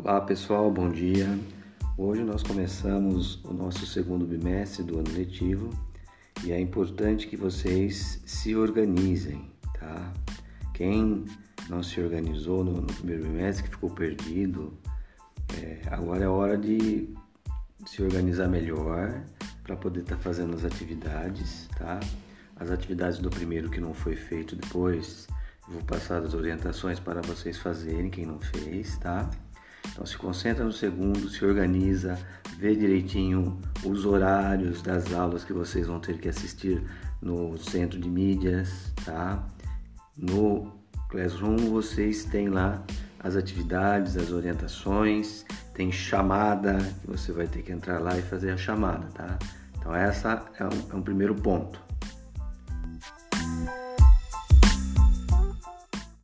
Olá 0.00 0.20
pessoal, 0.20 0.70
bom 0.70 0.88
dia. 0.88 1.26
Hoje 1.96 2.22
nós 2.22 2.40
começamos 2.44 3.44
o 3.44 3.52
nosso 3.52 3.84
segundo 3.84 4.24
bimestre 4.24 4.84
do 4.84 4.96
ano 4.96 5.10
letivo 5.12 5.70
e 6.44 6.52
é 6.52 6.60
importante 6.60 7.26
que 7.26 7.36
vocês 7.36 8.22
se 8.24 8.54
organizem, 8.54 9.50
tá? 9.76 10.12
Quem 10.72 11.24
não 11.68 11.82
se 11.82 12.00
organizou 12.00 12.62
no, 12.62 12.80
no 12.80 12.86
primeiro 12.86 13.24
bimestre, 13.24 13.64
que 13.64 13.70
ficou 13.70 13.90
perdido, 13.90 14.72
é, 15.60 15.80
agora 15.90 16.22
é 16.22 16.28
hora 16.28 16.56
de 16.56 17.12
se 17.84 18.00
organizar 18.00 18.46
melhor 18.46 19.20
para 19.64 19.74
poder 19.74 20.02
estar 20.02 20.14
tá 20.14 20.22
fazendo 20.22 20.54
as 20.54 20.64
atividades, 20.64 21.68
tá? 21.76 21.98
As 22.54 22.70
atividades 22.70 23.18
do 23.18 23.30
primeiro 23.30 23.68
que 23.68 23.80
não 23.80 23.92
foi 23.92 24.14
feito 24.14 24.54
depois, 24.54 25.26
vou 25.66 25.82
passar 25.82 26.22
as 26.22 26.34
orientações 26.34 27.00
para 27.00 27.20
vocês 27.20 27.58
fazerem, 27.58 28.08
quem 28.08 28.24
não 28.24 28.38
fez, 28.38 28.96
tá? 28.98 29.28
Então 29.98 30.06
se 30.06 30.16
concentra 30.16 30.64
no 30.64 30.70
segundo, 30.70 31.28
se 31.28 31.44
organiza, 31.44 32.16
vê 32.56 32.72
direitinho 32.76 33.58
os 33.84 34.06
horários 34.06 34.80
das 34.80 35.12
aulas 35.12 35.42
que 35.42 35.52
vocês 35.52 35.88
vão 35.88 35.98
ter 35.98 36.18
que 36.18 36.28
assistir 36.28 36.80
no 37.20 37.58
centro 37.58 37.98
de 37.98 38.08
mídias, 38.08 38.92
tá? 39.04 39.44
No 40.16 40.72
Classroom 41.08 41.56
vocês 41.56 42.24
têm 42.24 42.48
lá 42.48 42.80
as 43.18 43.34
atividades, 43.34 44.16
as 44.16 44.30
orientações, 44.30 45.44
tem 45.74 45.90
chamada 45.90 46.78
que 47.00 47.08
você 47.08 47.32
vai 47.32 47.48
ter 47.48 47.62
que 47.62 47.72
entrar 47.72 47.98
lá 47.98 48.16
e 48.16 48.22
fazer 48.22 48.52
a 48.52 48.56
chamada, 48.56 49.08
tá? 49.08 49.36
Então 49.78 49.92
essa 49.92 50.44
é 50.60 50.64
um, 50.64 50.92
é 50.92 50.94
um 50.94 51.02
primeiro 51.02 51.34
ponto. 51.34 51.82